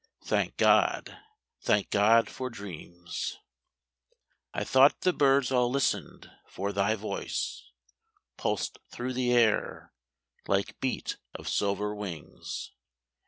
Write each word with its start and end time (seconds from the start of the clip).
Thank 0.23 0.57
God, 0.57 1.15
thank 1.59 1.91
God 1.91 2.27
for 2.27 2.49
dreams! 2.49 3.37
I 4.51 4.63
thought 4.63 5.01
the 5.01 5.13
birds 5.13 5.51
all 5.51 5.69
listened; 5.69 6.31
for 6.47 6.73
thy 6.73 6.95
voice 6.95 7.69
Pulsed 8.35 8.79
through 8.89 9.13
the 9.13 9.31
air, 9.31 9.93
like 10.47 10.79
beat 10.79 11.17
of 11.35 11.47
silver 11.47 11.93
wings. 11.93 12.71